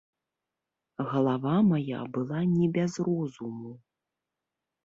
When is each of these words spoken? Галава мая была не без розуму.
Галава 1.11 1.53
мая 1.69 2.01
была 2.15 2.39
не 2.57 2.71
без 2.79 2.91
розуму. 3.09 3.71